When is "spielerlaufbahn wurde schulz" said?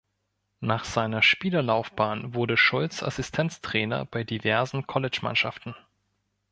1.21-3.03